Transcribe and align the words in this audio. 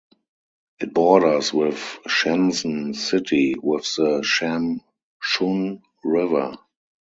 It 0.79 0.95
borders 0.95 1.53
with 1.53 1.75
Shenzhen 2.07 2.95
city 2.95 3.53
with 3.61 3.83
the 3.97 4.23
Sham 4.23 4.81
Chun 5.21 5.83
River. 6.03 6.57